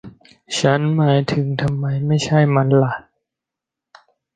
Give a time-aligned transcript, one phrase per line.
[0.57, 2.93] ฉันหมายถึง ทำไมไม่ใช่มันหละ